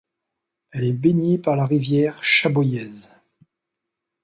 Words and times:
Elle 0.71 0.85
est 0.85 0.93
baignée 0.93 1.37
par 1.37 1.55
la 1.55 1.67
rivière 1.67 2.23
Chaboillez. 2.23 3.11